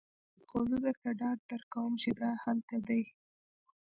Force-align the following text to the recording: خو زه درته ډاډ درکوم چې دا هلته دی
خو 0.47 0.57
زه 0.69 0.77
درته 0.85 1.09
ډاډ 1.19 1.39
درکوم 1.51 1.91
چې 2.01 2.09
دا 2.21 2.31
هلته 2.43 2.75
دی 2.87 3.03